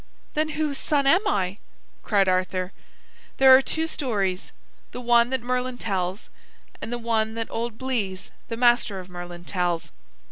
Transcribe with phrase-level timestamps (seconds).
[0.33, 1.59] "Then whose son am I?"
[2.01, 2.71] cried Arthur.
[3.37, 4.51] "There are two stories:
[4.93, 6.31] the one that Merlin tells,
[6.81, 9.91] and the one that old Bleys, the master of Merlin, tells.